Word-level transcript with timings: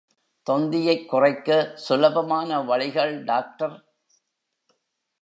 தொந்தியைக் 0.49 1.09
குறைக்க 1.09 1.71
சுலபமான 1.75 2.61
வழிகள் 2.61 3.23
டாக்டர். 3.23 3.83